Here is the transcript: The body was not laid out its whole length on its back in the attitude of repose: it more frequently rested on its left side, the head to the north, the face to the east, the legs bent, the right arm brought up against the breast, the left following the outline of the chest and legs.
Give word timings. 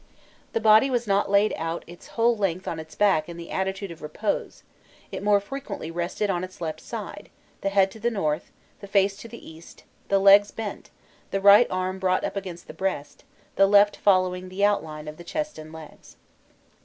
The 0.53 0.59
body 0.59 0.89
was 0.89 1.05
not 1.05 1.29
laid 1.29 1.53
out 1.57 1.83
its 1.85 2.07
whole 2.17 2.35
length 2.35 2.67
on 2.67 2.79
its 2.79 2.95
back 2.95 3.29
in 3.29 3.37
the 3.37 3.51
attitude 3.51 3.91
of 3.91 4.01
repose: 4.01 4.63
it 5.11 5.21
more 5.21 5.39
frequently 5.39 5.91
rested 5.91 6.27
on 6.27 6.43
its 6.43 6.59
left 6.59 6.81
side, 6.81 7.29
the 7.61 7.69
head 7.69 7.91
to 7.91 7.99
the 7.99 8.09
north, 8.09 8.51
the 8.79 8.87
face 8.87 9.15
to 9.17 9.27
the 9.27 9.47
east, 9.47 9.83
the 10.07 10.17
legs 10.17 10.49
bent, 10.49 10.89
the 11.29 11.39
right 11.39 11.67
arm 11.69 11.99
brought 11.99 12.23
up 12.23 12.35
against 12.35 12.65
the 12.65 12.73
breast, 12.73 13.23
the 13.57 13.67
left 13.67 13.95
following 13.95 14.49
the 14.49 14.65
outline 14.65 15.07
of 15.07 15.17
the 15.17 15.23
chest 15.23 15.59
and 15.59 15.71
legs. 15.71 16.15